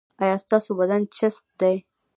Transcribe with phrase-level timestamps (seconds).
[0.23, 1.75] ایا ستاسو بدن چست دی؟